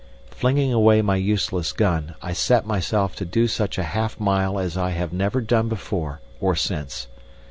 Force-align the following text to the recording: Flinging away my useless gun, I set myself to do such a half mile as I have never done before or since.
Flinging 0.31 0.73
away 0.73 1.03
my 1.03 1.15
useless 1.15 1.71
gun, 1.71 2.15
I 2.23 2.33
set 2.33 2.65
myself 2.65 3.15
to 3.17 3.23
do 3.23 3.47
such 3.47 3.77
a 3.77 3.83
half 3.83 4.19
mile 4.19 4.57
as 4.57 4.75
I 4.75 4.89
have 4.89 5.13
never 5.13 5.41
done 5.41 5.69
before 5.69 6.21
or 6.39 6.55
since. 6.55 7.05